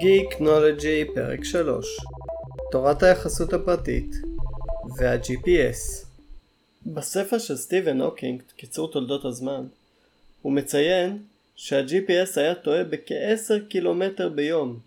[0.00, 1.86] Geeknology פרק 3
[2.70, 4.10] תורת היחסות הפרטית
[4.96, 6.06] וה-GPS
[6.86, 9.66] בספר של סטיבן הוקינג, קיצור תולדות הזמן,
[10.42, 11.22] הוא מציין
[11.56, 14.78] שה-GPS היה טועה בכ-10 קילומטר ביום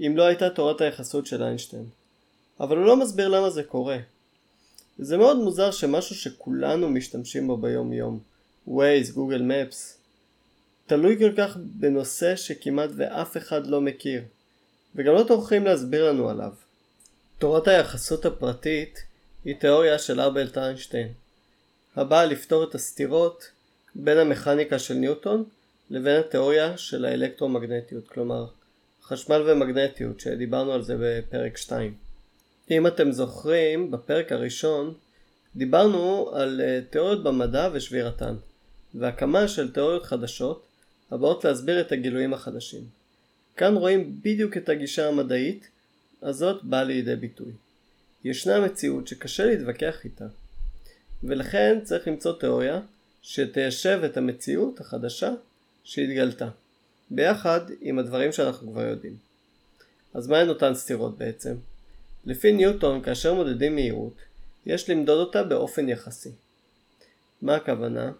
[0.00, 1.84] אם לא הייתה תורת היחסות של איינשטיין.
[2.60, 3.98] אבל הוא לא מסביר למה זה קורה.
[4.98, 8.18] זה מאוד מוזר שמשהו שכולנו משתמשים בו ביום יום,
[8.68, 10.01] Waze, Google Maps,
[10.86, 14.22] תלוי כל כך בנושא שכמעט ואף אחד לא מכיר,
[14.94, 16.52] וגם לא טורחים להסביר לנו עליו.
[17.38, 19.02] תורת היחסות הפרטית
[19.44, 21.12] היא תיאוריה של ארבלט איינשטיין,
[21.96, 23.50] הבאה לפתור את הסתירות
[23.94, 25.44] בין המכניקה של ניוטון
[25.90, 28.46] לבין התיאוריה של האלקטרומגנטיות, כלומר
[29.02, 31.94] חשמל ומגנטיות שדיברנו על זה בפרק 2.
[32.70, 34.94] אם אתם זוכרים, בפרק הראשון
[35.56, 38.34] דיברנו על אה, תיאוריות במדע ושבירתן,
[38.94, 40.66] והקמה של תיאוריות חדשות
[41.12, 42.82] הבאות להסביר את הגילויים החדשים.
[43.56, 45.68] כאן רואים בדיוק את הגישה המדעית
[46.22, 47.52] הזאת באה לידי ביטוי.
[48.24, 50.26] ישנה מציאות שקשה להתווכח איתה,
[51.24, 52.80] ולכן צריך למצוא תיאוריה
[53.22, 55.30] שתיישב את המציאות החדשה
[55.84, 56.48] שהתגלתה,
[57.10, 59.16] ביחד עם הדברים שאנחנו כבר יודעים.
[60.14, 61.54] אז מהן אותן סתירות בעצם?
[62.24, 64.16] לפי ניוטון, כאשר מודדים מהירות,
[64.66, 66.30] יש למדוד אותה באופן יחסי.
[67.42, 68.12] מה הכוונה?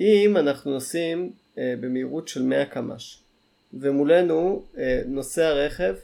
[0.00, 3.18] אם אנחנו נוסעים במהירות של 100 קמ"ש
[3.74, 5.94] ומולנו אה, נוסע רכב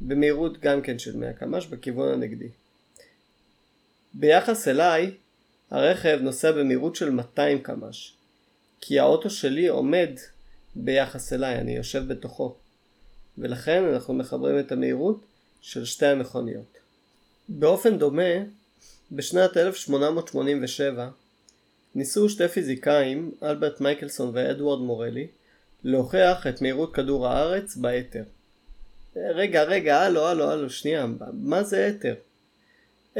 [0.00, 2.48] במהירות גם כן של 100 קמ"ש בכיוון הנגדי.
[4.14, 5.14] ביחס אליי
[5.70, 8.16] הרכב נוסע במהירות של 200 קמ"ש
[8.80, 10.10] כי האוטו שלי עומד
[10.74, 12.56] ביחס אליי, אני יושב בתוכו
[13.38, 15.24] ולכן אנחנו מחברים את המהירות
[15.60, 16.78] של שתי המכוניות.
[17.48, 18.32] באופן דומה,
[19.12, 21.08] בשנת 1887
[21.96, 25.26] ניסו שתי פיזיקאים, אלברט מייקלסון ואדוארד מורלי,
[25.84, 28.22] להוכיח את מהירות כדור הארץ באתר.
[29.16, 32.14] רגע, רגע, הלו, הלו, הלו, שנייה, מה זה אתר?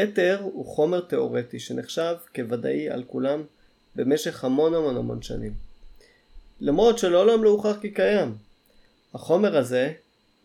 [0.03, 3.43] אתר הוא חומר תאורטי שנחשב כוודאי על כולם
[3.95, 5.55] במשך המון המון המון שנים.
[6.61, 8.35] למרות שלעולם לא הוכח כי קיים.
[9.15, 9.93] החומר הזה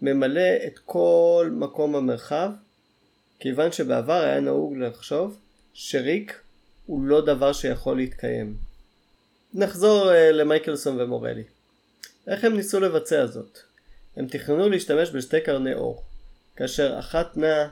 [0.01, 2.51] ממלא את כל מקום במרחב,
[3.39, 5.39] כיוון שבעבר היה נהוג לחשוב
[5.73, 6.41] שריק
[6.85, 8.57] הוא לא דבר שיכול להתקיים.
[9.53, 11.43] נחזור uh, למייקלסון ומורלי.
[12.27, 13.59] איך הם ניסו לבצע זאת?
[14.15, 16.03] הם תכננו להשתמש בשתי קרני אור,
[16.55, 17.69] כאשר אחת נעה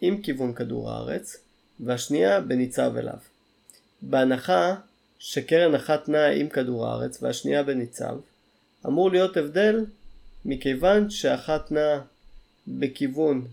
[0.00, 1.36] עם כיוון כדור הארץ,
[1.80, 3.18] והשנייה בניצב אליו.
[4.02, 4.74] בהנחה
[5.18, 8.16] שקרן אחת נעה עם כדור הארץ והשנייה בניצב,
[8.86, 9.84] אמור להיות הבדל
[10.44, 12.00] מכיוון שאחת נעה
[12.68, 13.46] בכיוון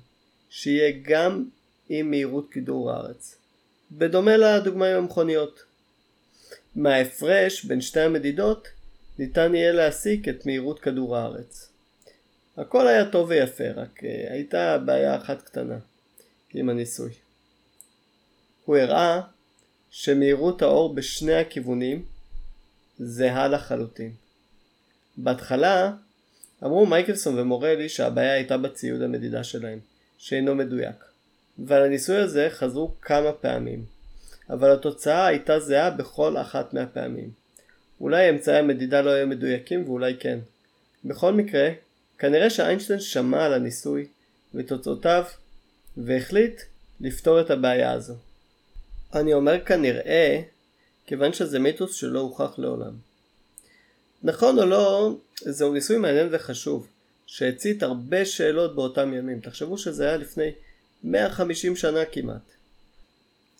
[0.49, 1.45] שיהיה גם
[1.89, 3.35] עם מהירות כדור הארץ.
[3.91, 5.63] בדומה לדוגמה עם המכוניות.
[6.75, 8.67] מההפרש בין שתי המדידות
[9.19, 11.69] ניתן יהיה להסיק את מהירות כדור הארץ.
[12.57, 15.77] הכל היה טוב ויפה, רק uh, הייתה בעיה אחת קטנה
[16.53, 17.11] עם הניסוי.
[18.65, 19.21] הוא הראה
[19.89, 22.05] שמהירות האור בשני הכיוונים
[22.99, 24.13] זהה לחלוטין.
[25.17, 25.93] בהתחלה
[26.63, 29.79] אמרו מייקלסון ומורלי שהבעיה הייתה בציוד המדידה שלהם,
[30.17, 31.08] שאינו מדויק.
[31.65, 33.85] ועל הניסוי הזה חזרו כמה פעמים,
[34.49, 37.29] אבל התוצאה הייתה זהה בכל אחת מהפעמים.
[38.01, 40.39] אולי אמצעי המדידה לא היו מדויקים ואולי כן.
[41.05, 41.69] בכל מקרה,
[42.17, 44.07] כנראה שאיינשטיין שמע על הניסוי
[44.53, 45.23] ותוצאותיו
[45.97, 46.61] והחליט
[47.01, 48.15] לפתור את הבעיה הזו.
[49.13, 50.41] אני אומר כנראה,
[51.05, 52.93] כיוון שזה מיתוס שלא הוכח לעולם.
[54.23, 56.87] נכון או לא, זהו ניסוי מעניין וחשוב,
[57.25, 59.39] שהצית הרבה שאלות באותם ימים.
[59.39, 60.51] תחשבו שזה היה לפני
[61.03, 62.51] 150 שנה כמעט.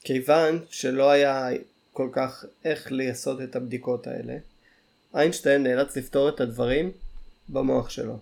[0.02, 1.48] כיוון שלא היה
[1.94, 4.38] כל כך איך לעשות את הבדיקות האלה,
[5.16, 6.92] איינשטיין נאלץ לפתור את הדברים
[7.50, 8.20] במוח שלו.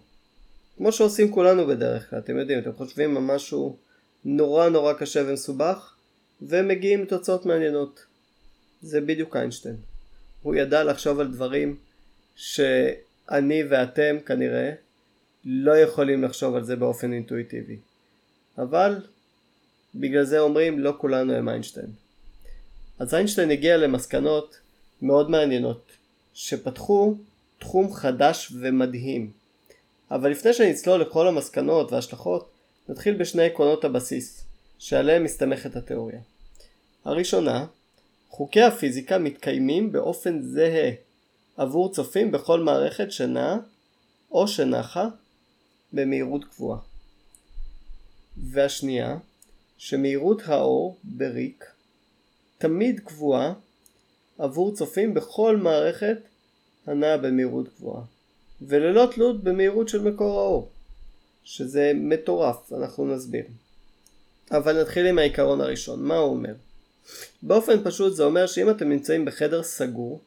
[0.78, 3.78] כמו שעושים כולנו בדרך כלל, אתם יודעים, אתם חושבים על משהו
[4.26, 5.96] נורא נורא קשה ומסובך,
[6.42, 8.06] ומגיעים לתוצאות מעניינות.
[8.82, 9.76] זה בדיוק איינשטיין.
[10.42, 11.78] הוא ידע לחשוב על דברים
[12.36, 14.72] שאני ואתם כנראה
[15.46, 17.78] לא יכולים לחשוב על זה באופן אינטואיטיבי.
[18.58, 19.02] אבל
[19.96, 21.92] בגלל זה אומרים לא כולנו הם איינשטיין.
[23.00, 24.60] אז איינשטיין הגיע למסקנות
[25.02, 25.92] מאוד מעניינות
[26.34, 27.16] שפתחו
[27.60, 29.32] תחום חדש ומדהים.
[30.12, 32.52] אבל לפני שנצלול לכל המסקנות וההשלכות
[32.90, 34.44] נתחיל בשני עקרונות הבסיס
[34.80, 36.20] שעליהם מסתמכת התיאוריה.
[37.06, 37.66] הראשונה,
[38.30, 40.92] חוקי הפיזיקה מתקיימים באופן זהה
[41.58, 43.58] עבור צופים בכל מערכת שנעה
[44.32, 45.08] או שנחה
[45.94, 46.80] במהירות קבועה.
[48.44, 49.18] והשנייה,
[49.78, 51.66] שמהירות האור בריק
[52.58, 53.54] תמיד קבועה
[54.38, 56.18] עבור צופים בכל מערכת
[56.88, 58.04] הנעה במהירות גבוהה
[58.62, 60.72] וללא תלות במהירות של מקור האור
[61.44, 63.46] שזה מטורף, אנחנו נסביר.
[64.52, 66.54] אבל נתחיל עם העיקרון הראשון, מה הוא אומר?
[67.42, 70.22] באופן פשוט זה אומר שאם אתם נמצאים בחדר סגור,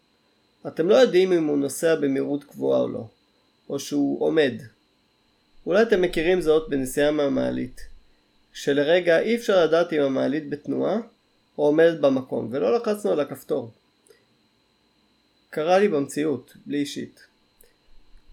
[0.66, 3.04] אתם לא יודעים אם הוא נוסע במהירות קבועה או לא,
[3.68, 4.52] או שהוא עומד.
[5.66, 7.80] אולי אתם מכירים זאת בנסיעה מהמעלית,
[8.52, 10.96] שלרגע אי אפשר לדעת אם המעלית בתנועה
[11.58, 13.70] או עומדת במקום, ולא לחצנו על הכפתור.
[15.50, 17.20] קרה לי במציאות, בלי אישית.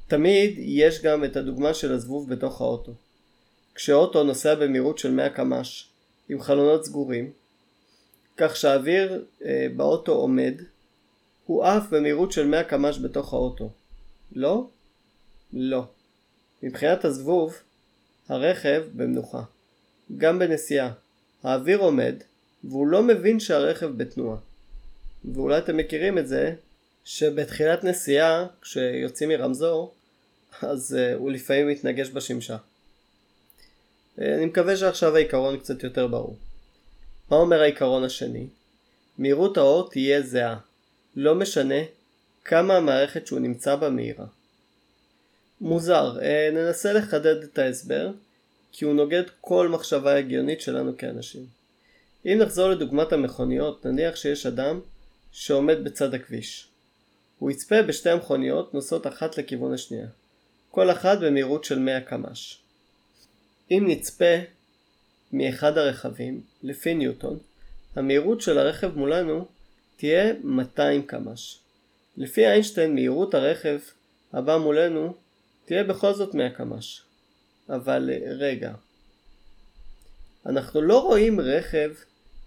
[0.07, 2.91] תמיד יש גם את הדוגמה של הזבוב בתוך האוטו.
[3.75, 5.89] כשאוטו נוסע במהירות של 100 קמ"ש
[6.29, 7.31] עם חלונות סגורים,
[8.37, 10.53] כך שהאוויר אה, באוטו עומד,
[11.45, 13.69] הוא עף במהירות של 100 קמ"ש בתוך האוטו.
[14.31, 14.67] לא?
[15.53, 15.83] לא.
[16.63, 17.55] מבחינת הזבוב,
[18.29, 19.41] הרכב במנוחה.
[20.17, 20.91] גם בנסיעה.
[21.43, 22.15] האוויר עומד,
[22.63, 24.37] והוא לא מבין שהרכב בתנועה.
[25.33, 26.53] ואולי אתם מכירים את זה,
[27.05, 29.93] שבתחילת נסיעה, כשיוצאים מרמזור,
[30.61, 32.57] אז uh, הוא לפעמים מתנגש בשמשה.
[32.57, 36.37] Uh, אני מקווה שעכשיו העיקרון קצת יותר ברור.
[37.31, 38.47] מה אומר העיקרון השני?
[39.17, 40.57] מהירות האור תהיה זהה,
[41.15, 41.79] לא משנה
[42.45, 44.25] כמה המערכת שהוא נמצא בה מהירה.
[45.61, 48.11] מוזר, uh, ננסה לחדד את ההסבר,
[48.77, 51.45] כי הוא נוגד כל מחשבה הגיונית שלנו כאנשים.
[52.25, 54.79] אם נחזור לדוגמת המכוניות, נניח שיש אדם
[55.31, 56.67] שעומד בצד הכביש.
[57.39, 60.07] הוא יצפה בשתי המכוניות נוסעות אחת לכיוון השנייה,
[60.71, 62.59] כל אחת במהירות של 100 קמ"ש.
[63.71, 64.35] אם נצפה
[65.33, 67.37] מאחד הרכבים, לפי ניוטון,
[67.95, 69.45] המהירות של הרכב מולנו
[69.95, 71.59] תהיה 200 קמ"ש.
[72.17, 73.79] לפי איינשטיין מהירות הרכב
[74.33, 75.13] הבא מולנו
[75.65, 77.06] תהיה בכל זאת 100 קמ"ש.
[77.69, 78.09] אבל
[78.39, 78.73] רגע,
[80.45, 81.91] אנחנו לא רואים רכב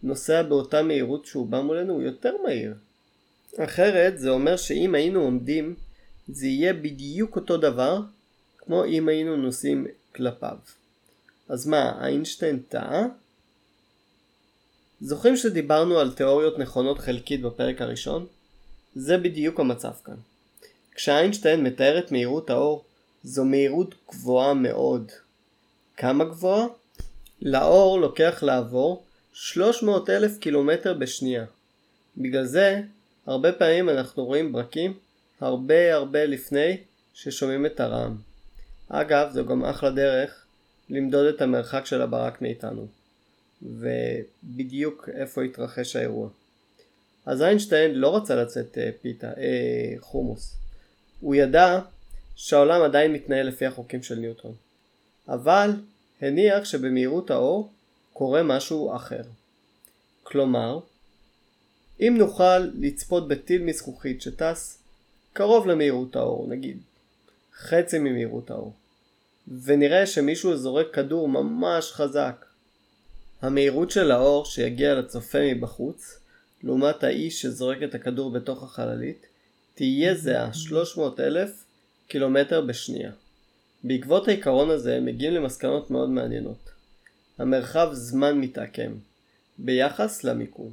[0.03, 2.75] נוסע באותה מהירות שהוא בא מולנו, הוא יותר מהיר.
[3.59, 5.75] אחרת זה אומר שאם היינו עומדים
[6.29, 8.01] זה יהיה בדיוק אותו דבר
[8.59, 10.57] כמו אם היינו נוסעים כלפיו.
[11.49, 13.07] אז מה, איינשטיין טעה?
[15.01, 18.27] זוכרים שדיברנו על תיאוריות נכונות חלקית בפרק הראשון?
[18.95, 20.17] זה בדיוק המצב כאן.
[20.95, 22.85] כשאיינשטיין מתאר את מהירות האור,
[23.23, 25.13] זו מהירות גבוהה מאוד.
[25.97, 26.67] כמה גבוהה?
[27.43, 31.45] לאור לוקח לעבור 300 אלף קילומטר בשנייה.
[32.17, 32.81] בגלל זה,
[33.27, 34.95] הרבה פעמים אנחנו רואים ברקים
[35.41, 36.77] הרבה הרבה לפני
[37.15, 38.17] ששומעים את הרעם.
[38.89, 40.45] אגב, זו גם אחלה דרך
[40.91, 42.87] למדוד את המרחק של הברק מאיתנו,
[43.63, 46.29] ובדיוק איפה התרחש האירוע.
[47.27, 50.57] אז איינשטיין לא רצה לצאת אה, פיתה, אה, חומוס.
[51.21, 51.81] הוא ידע
[52.43, 54.55] שהעולם עדיין מתנהל לפי החוקים של ניוטון.
[55.29, 55.71] אבל
[56.21, 57.73] הניח שבמהירות האור
[58.13, 59.23] קורה משהו אחר.
[60.23, 60.81] כלומר,
[62.01, 64.83] אם נוכל לצפות בטיל מזכוכית שטס
[65.33, 66.79] קרוב למהירות האור, נגיד
[67.55, 68.73] חצי ממהירות האור,
[69.65, 72.45] ונראה שמישהו זורק כדור ממש חזק,
[73.43, 76.19] המהירות של האור שיגיע לצופה מבחוץ,
[76.63, 79.27] לעומת האיש שזורק את הכדור בתוך החללית,
[79.75, 81.65] תהיה זהה 300 אלף
[82.11, 83.11] קילומטר בשנייה.
[83.85, 86.71] בעקבות העיקרון הזה מגיעים למסקנות מאוד מעניינות.
[87.39, 88.93] המרחב זמן מתעקם,
[89.59, 90.73] ביחס למיקום.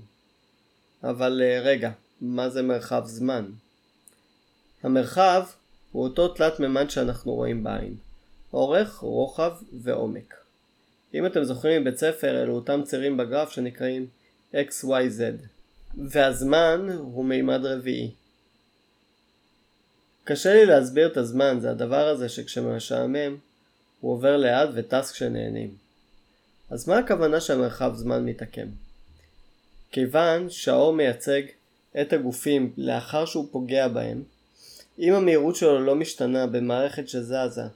[1.04, 1.92] אבל אה, רגע,
[2.22, 3.46] מה זה מרחב זמן?
[4.84, 5.46] המרחב
[5.92, 7.96] הוא אותו תלת מימד שאנחנו רואים בעין,
[8.54, 9.52] אורך, רוחב
[9.82, 10.34] ועומק.
[11.14, 14.08] אם אתם זוכרים מבית ספר אלו אותם צירים בגרף שנקראים
[14.54, 15.22] XYZ,
[15.98, 18.12] והזמן הוא מימד רביעי.
[20.30, 23.38] קשה לי להסביר את הזמן, זה הדבר הזה שכשמשעמם
[24.02, 25.76] הוא עובר לאט וטס כשנהנים.
[26.70, 28.68] אז מה הכוונה שהמרחב זמן מתעקם?
[29.92, 31.42] כיוון שהאור מייצג
[32.02, 34.24] את הגופים לאחר שהוא פוגע בהם,
[35.00, 37.68] אם המהירות שלו לא משתנה במערכת שזזה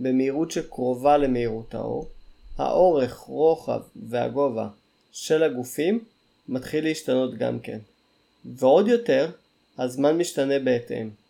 [0.00, 2.08] במהירות שקרובה למהירות האור,
[2.58, 4.68] האורך, רוחב והגובה
[5.12, 6.04] של הגופים
[6.48, 7.78] מתחיל להשתנות גם כן.
[8.44, 9.30] ועוד יותר,
[9.78, 11.25] הזמן משתנה בהתאם.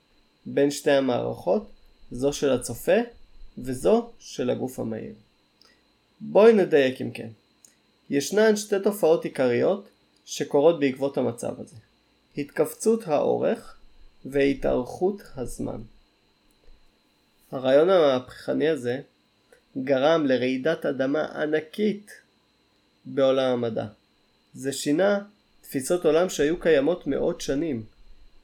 [0.46, 1.70] בין שתי המערכות,
[2.10, 2.96] זו של הצופה
[3.58, 5.14] וזו של הגוף המהיר.
[6.20, 7.28] בואי נדייק אם כן.
[8.10, 9.88] ישנן שתי תופעות עיקריות
[10.24, 11.76] שקורות בעקבות המצב הזה.
[12.38, 13.76] התכווצות האורך
[14.24, 15.80] והתארכות הזמן.
[17.52, 19.00] הרעיון המהפכני הזה
[19.78, 22.10] גרם לרעידת אדמה ענקית
[23.04, 23.86] בעולם המדע.
[24.54, 25.18] זה שינה
[25.60, 27.84] תפיסות עולם שהיו קיימות מאות שנים,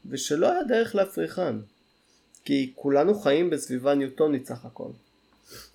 [0.06, 1.56] ושלא היה דרך להפריכן,
[2.44, 4.90] כי כולנו חיים בסביבה ניוטונית סך הכל.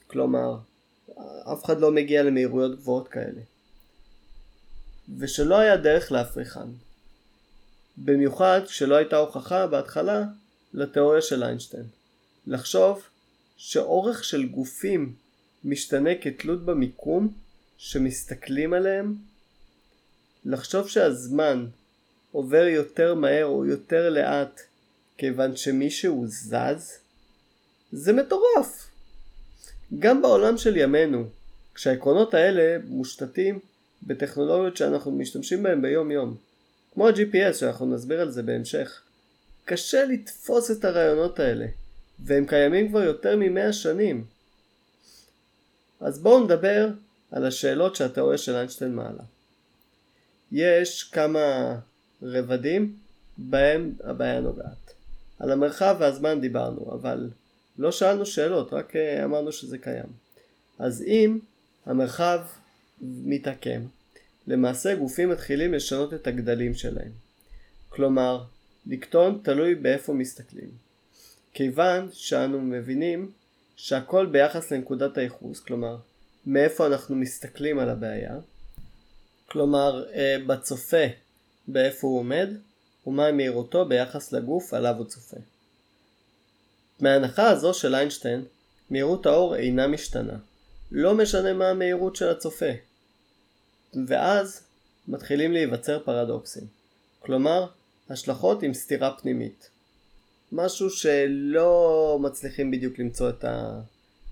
[0.07, 0.57] כלומר,
[1.53, 3.41] אף אחד לא מגיע למהירויות גבוהות כאלה.
[5.17, 6.67] ושלא היה דרך להפריכן.
[7.97, 10.23] במיוחד כשלא הייתה הוכחה בהתחלה
[10.73, 11.85] לתיאוריה של איינשטיין.
[12.47, 13.03] לחשוב
[13.57, 15.15] שאורך של גופים
[15.63, 17.33] משתנה כתלות במיקום
[17.77, 19.15] שמסתכלים עליהם?
[20.45, 21.67] לחשוב שהזמן
[22.31, 24.61] עובר יותר מהר או יותר לאט
[25.17, 26.97] כיוון שמישהו זז?
[27.91, 28.87] זה מטורף!
[29.99, 31.25] גם בעולם של ימינו,
[31.73, 33.59] כשהעקרונות האלה מושתתים
[34.03, 36.35] בטכנולוגיות שאנחנו משתמשים בהן ביום יום,
[36.93, 39.01] כמו ה-GPS שאנחנו נסביר על זה בהמשך,
[39.65, 41.65] קשה לתפוס את הרעיונות האלה,
[42.19, 44.25] והם קיימים כבר יותר ממאה שנים.
[45.99, 46.89] אז בואו נדבר
[47.31, 49.23] על השאלות שהתיאוריה של איינשטיין מעלה.
[50.51, 51.75] יש כמה
[52.21, 52.95] רבדים
[53.37, 54.86] בהם הבעיה נוגעת.
[55.39, 57.29] על המרחב והזמן דיברנו, אבל
[57.77, 60.05] לא שאלנו שאלות, רק אה, אמרנו שזה קיים.
[60.79, 61.39] אז אם
[61.85, 62.39] המרחב
[63.01, 63.81] מתעקם,
[64.47, 67.11] למעשה גופים מתחילים לשנות את הגדלים שלהם.
[67.89, 68.43] כלומר,
[68.85, 70.69] לקטון תלוי באיפה מסתכלים.
[71.53, 73.31] כיוון שאנו מבינים
[73.75, 75.97] שהכל ביחס לנקודת הייחוס, כלומר,
[76.45, 78.35] מאיפה אנחנו מסתכלים על הבעיה,
[79.45, 81.05] כלומר, אה, בצופה
[81.67, 82.49] באיפה הוא עומד,
[83.07, 85.37] ומה מהירותו ביחס לגוף עליו הוא צופה.
[86.99, 88.45] מההנחה הזו של איינשטיין,
[88.89, 90.37] מהירות האור אינה משתנה.
[90.91, 92.71] לא משנה מה המהירות של הצופה.
[94.07, 94.61] ואז
[95.07, 96.63] מתחילים להיווצר פרדוקסים.
[97.19, 97.67] כלומר,
[98.09, 99.69] השלכות עם סתירה פנימית.
[100.51, 103.45] משהו שלא מצליחים בדיוק למצוא את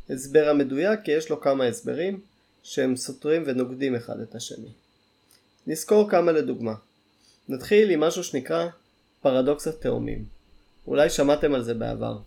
[0.10, 2.22] ההסבר המדויק, כי יש לו כמה הסברים
[2.63, 4.70] שהם סותרים ונוגדים אחד את השני.
[5.67, 6.74] נזכור כמה לדוגמה.
[7.50, 8.68] נתחיל עם משהו שנקרא
[9.22, 10.25] פרדוקס התאומים.
[10.88, 12.18] אולי שמעתם על זה בעבר.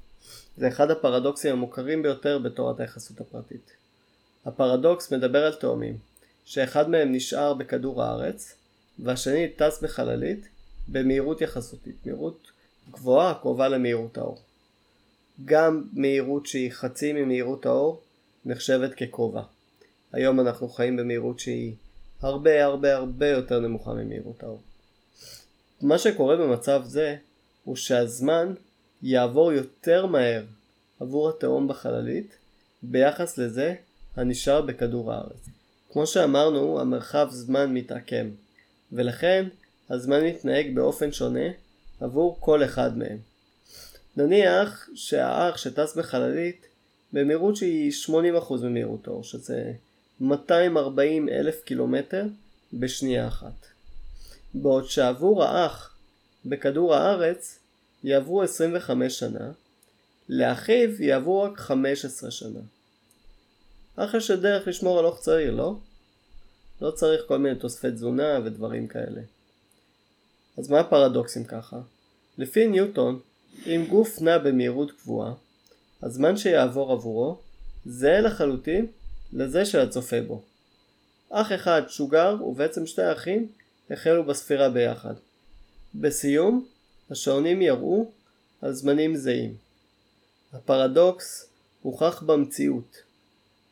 [0.57, 3.73] זה אחד הפרדוקסים המוכרים ביותר בתורת היחסות הפרטית.
[4.47, 5.99] הפרדוקס מדבר על תאומים,
[6.45, 8.55] שאחד מהם נשאר בכדור הארץ,
[8.99, 10.49] והשני טס בחללית
[10.89, 12.51] במהירות יחסותית, מהירות
[12.91, 14.39] גבוהה קרובה למהירות האור.
[15.45, 18.03] גם מהירות שהיא חצי ממהירות האור
[18.45, 19.43] נחשבת כקרובה.
[20.13, 21.75] היום אנחנו חיים במהירות שהיא
[22.21, 24.63] הרבה הרבה הרבה יותר נמוכה ממהירות האור.
[25.83, 27.17] מה שקורה במצב זה
[27.65, 28.55] הוא שהזמן
[29.03, 30.45] יעבור יותר מהר
[31.01, 32.37] עבור התהום בחללית
[32.83, 33.75] ביחס לזה
[34.17, 35.49] הנשאר בכדור הארץ.
[35.93, 38.31] כמו שאמרנו, המרחב זמן מתעקם,
[38.93, 39.49] ולכן
[39.91, 41.49] הזמן מתנהג באופן שונה
[42.01, 43.19] עבור כל אחד מהם.
[44.17, 46.67] נניח שהאח שטס בחללית
[47.13, 48.11] במהירות שהיא 80%
[48.63, 49.73] ממהירות האור, שזה
[50.21, 52.27] 240 אלף קילומטר
[52.73, 53.78] בשנייה אחת.
[54.63, 55.95] בעוד שעבור האח
[56.45, 57.59] בכדור הארץ
[58.05, 59.51] יעברו 25 שנה,
[60.29, 62.61] לאחיו יעברו רק 15 שנה.
[63.97, 65.77] אך יש דרך לשמור על אוך צעיר, לא?
[66.81, 69.21] לא צריך כל מיני תוספי תזונה ודברים כאלה.
[70.59, 71.79] אז מה הפרדוקסים ככה?
[72.39, 73.21] לפי ניוטון,
[73.67, 75.33] אם גוף נע במהירות קבועה,
[76.03, 77.39] הזמן שיעבור עבורו
[77.87, 78.87] זהה לחלוטין
[79.33, 80.43] לזה של הצופה בו.
[81.31, 83.49] אח אחד שוגר ובעצם שתי אחים
[83.91, 85.15] החלו בספירה ביחד.
[85.95, 86.67] בסיום,
[87.11, 88.11] השעונים יראו
[88.63, 89.57] על זמנים זהים.
[90.53, 91.49] הפרדוקס
[91.83, 93.03] הוכח במציאות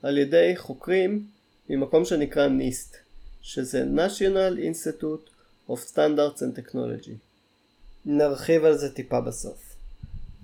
[0.02, 1.26] על ידי חוקרים
[1.68, 2.96] ממקום שנקרא NIST,
[3.42, 5.30] שזה National Institute
[5.70, 7.12] of Standards and Technology.
[8.04, 9.76] נרחיב על זה טיפה בסוף.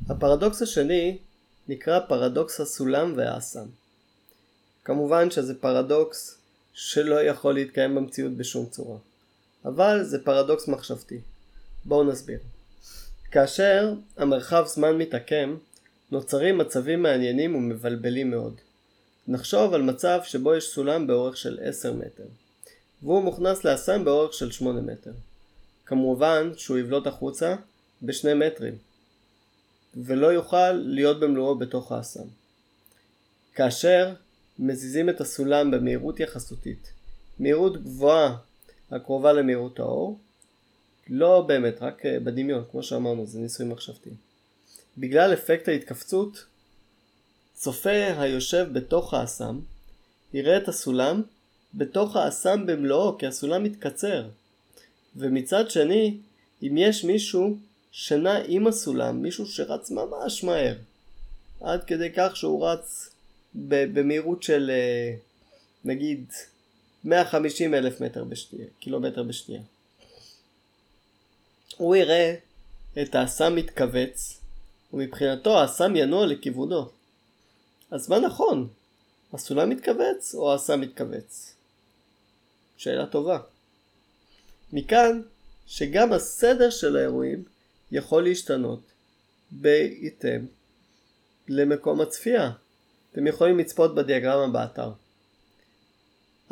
[0.09, 1.19] הפרדוקס השני
[1.69, 3.67] נקרא פרדוקס הסולם והאסם.
[4.85, 6.39] כמובן שזה פרדוקס
[6.73, 8.99] שלא יכול להתקיים במציאות בשום צורה.
[9.65, 11.21] אבל זה פרדוקס מחשבתי.
[11.85, 12.39] בואו נסביר.
[13.31, 15.57] כאשר המרחב זמן מתעקם,
[16.11, 18.55] נוצרים מצבים מעניינים ומבלבלים מאוד.
[19.29, 22.25] נחשוב על מצב שבו יש סולם באורך של 10 מטר,
[23.03, 25.13] והוא מוכנס לאסם באורך של 8 מטר.
[25.87, 27.57] כמובן שהוא יבלוט החוצה
[28.03, 28.75] בשני מטרים,
[29.97, 32.25] ולא יוכל להיות במלואו בתוך האסם.
[33.55, 34.15] כאשר
[34.59, 36.93] מזיזים את הסולם במהירות יחסותית,
[37.39, 38.37] מהירות גבוהה
[38.93, 40.19] הקרובה למהירות האור,
[41.09, 44.11] לא באמת, רק אה, בדמיון, כמו שאמרנו, זה ניסוי מחשבתי.
[44.99, 46.45] בגלל אפקט ההתכווצות,
[47.55, 49.61] צופה היושב בתוך האסם
[50.35, 51.23] יראה את הסולם
[51.75, 54.29] בתוך האסם במלואו, כי הסולם מתקצר.
[55.17, 56.19] ומצד שני,
[56.63, 57.57] אם יש מישהו
[57.91, 60.77] שנע עם הסולם, מישהו שרץ ממש מהר,
[61.61, 63.11] עד כדי כך שהוא רץ
[63.55, 65.15] במהירות של אה,
[65.85, 66.25] נגיד
[67.05, 69.63] 150 אלף מטר בשנייה, קילומטר בשנייה.
[71.77, 72.35] הוא יראה
[73.03, 74.41] את האסם מתכווץ,
[74.93, 76.89] ומבחינתו האסם ינוע לכיוונו.
[77.91, 78.69] אז מה נכון?
[79.33, 81.55] הסולם מתכווץ או האסם מתכווץ?
[82.77, 83.39] שאלה טובה.
[84.73, 85.23] מכאן
[85.67, 87.45] שגם הסדר של האירועים
[87.93, 88.81] יכול להשתנות
[89.51, 90.47] בהתאם
[91.49, 92.51] למקום הצפייה.
[93.13, 94.93] אתם יכולים לצפות בדיאגרמה באתר.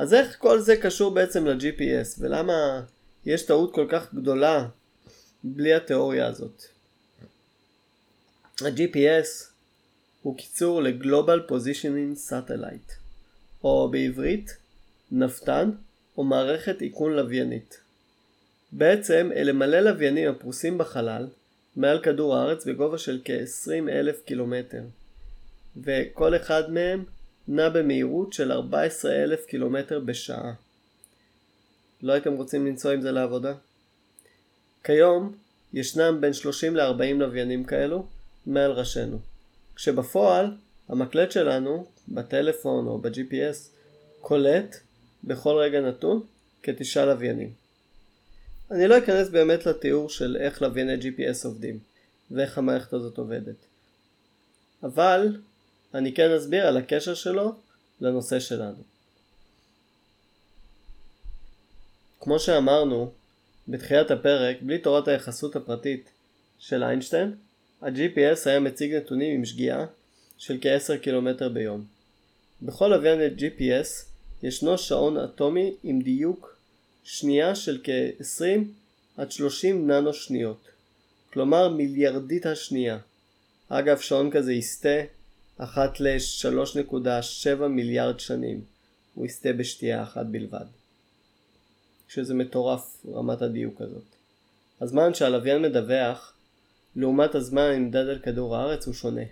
[0.01, 2.83] אז איך כל זה קשור בעצם ל-GPS ולמה
[3.27, 4.69] יש טעות כל כך גדולה
[5.45, 6.63] בלי התיאוריה הזאת?
[8.61, 9.29] ה-GPS
[10.23, 12.93] הוא קיצור ל-Global Positioning Satellite,
[13.65, 14.57] או בעברית
[15.13, 15.71] נפתן
[16.17, 17.81] או מערכת איכון לוויינית.
[18.73, 21.29] בעצם אלה מלא לוויינים הפרוסים בחלל
[21.77, 24.83] מעל כדור הארץ בגובה של כ-20 אלף קילומטר,
[25.77, 27.05] וכל אחד מהם
[27.53, 30.53] נע במהירות של 14 אלף קילומטר בשעה.
[32.03, 33.55] לא הייתם רוצים לנסוע עם זה לעבודה?
[34.85, 35.37] כיום
[35.73, 38.07] ישנם בין 30 ל-40 לוויינים כאלו
[38.47, 39.19] מעל ראשינו,
[39.77, 40.57] כשבפועל
[40.89, 43.57] המקלט שלנו, בטלפון או ב-GPS,
[44.21, 44.77] קולט
[45.25, 46.23] בכל רגע נתון
[46.63, 47.53] כתשעה לוויינים.
[48.71, 51.79] אני לא אכנס באמת לתיאור של איך לווייני GPS עובדים
[52.31, 53.57] ואיך המערכת הזאת עובדת.
[54.83, 55.37] אבל
[55.95, 57.53] אני כן אסביר על הקשר שלו
[58.01, 58.83] לנושא שלנו.
[62.21, 63.13] כמו שאמרנו
[63.69, 66.11] בתחילת הפרק, בלי תורת היחסות הפרטית
[66.59, 67.35] של איינשטיין,
[67.83, 69.85] ה-GPS היה מציג נתונים עם שגיאה
[70.39, 71.85] של כ-10 קילומטר ביום.
[72.63, 73.89] בכל לוויין GPS
[74.43, 76.57] ישנו שעון אטומי עם דיוק
[77.05, 78.61] שנייה של כ-20
[79.17, 80.69] עד 30 ננו שניות,
[81.33, 82.99] כלומר מיליארדית השנייה.
[83.69, 84.99] אגב, שעון כזה יסטה
[85.63, 88.61] אחת ל-3.7 מיליארד שנים.
[89.15, 90.65] הוא יסטה בשתייה אחת בלבד.
[92.09, 94.05] שזה מטורף רמת הדיוק הזאת.
[94.81, 96.35] הזמן שהלוויין מדווח
[96.97, 99.23] לעומת הזמן הנמדד על כדור הארץ הוא שונה.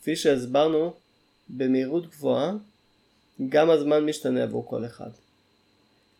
[0.00, 0.94] כפי שהסברנו,
[1.48, 2.52] במהירות גבוהה
[3.48, 5.10] גם הזמן משתנה עבור כל אחד.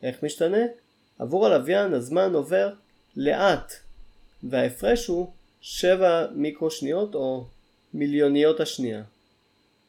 [0.03, 0.63] איך משתנה?
[1.19, 2.73] עבור הלוויין הזמן עובר
[3.17, 3.73] לאט
[4.43, 7.47] וההפרש הוא 7 מיקרו שניות או
[7.95, 9.03] מיליוניות השנייה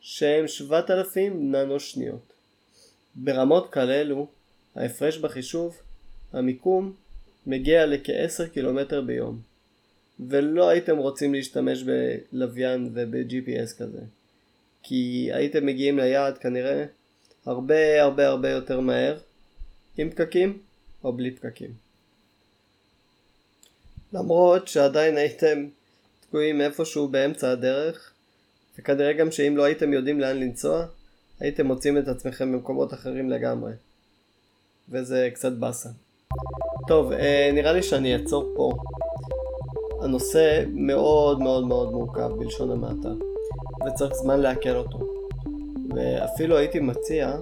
[0.01, 2.33] שהם 7,000 ננו שניות.
[3.15, 4.27] ברמות כאלו
[4.75, 5.77] ההפרש בחישוב
[6.33, 6.93] המיקום
[7.47, 9.41] מגיע לכ-10 קילומטר ביום
[10.19, 14.01] ולא הייתם רוצים להשתמש בלוויין וב-GPS כזה
[14.83, 16.85] כי הייתם מגיעים ליעד כנראה
[17.45, 19.17] הרבה הרבה הרבה יותר מהר
[19.97, 20.61] עם פקקים
[21.03, 21.73] או בלי פקקים.
[24.13, 25.67] למרות שעדיין הייתם
[26.19, 28.13] תקועים איפשהו באמצע הדרך
[28.79, 30.85] וכנראה גם שאם לא הייתם יודעים לאן לנסוע
[31.39, 33.71] הייתם מוצאים את עצמכם במקומות אחרים לגמרי
[34.89, 35.89] וזה קצת באסה.
[36.87, 38.71] טוב, אה, נראה לי שאני אעצור פה.
[40.01, 43.09] הנושא מאוד מאוד מאוד מורכב בלשון המעטה
[43.87, 44.99] וצריך זמן לעכל אותו
[45.95, 47.37] ואפילו הייתי מציע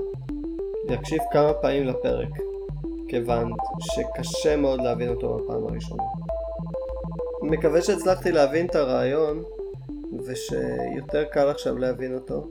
[0.90, 2.30] להקשיב כמה פעמים לפרק
[3.08, 6.04] כיוון שקשה מאוד להבין אותו בפעם הראשונה.
[7.42, 9.44] מקווה שהצלחתי להבין את הרעיון
[10.26, 12.48] ושיותר קל עכשיו להבין אותו.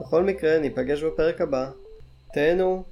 [0.00, 1.70] בכל מקרה ניפגש בפרק הבא.
[2.32, 2.84] תהנו